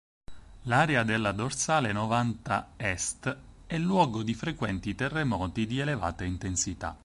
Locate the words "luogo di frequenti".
3.77-4.95